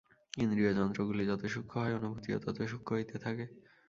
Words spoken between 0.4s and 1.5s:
ইন্দ্রিয়যন্ত্রগুলি যত